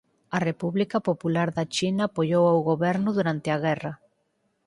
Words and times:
A 0.35 0.37
República 0.49 0.97
Popular 1.09 1.47
da 1.57 1.65
China 1.75 2.03
apoiou 2.05 2.43
ao 2.47 2.59
goberno 2.69 3.09
durante 3.17 3.49
a 3.51 3.57
guerra. 3.65 3.93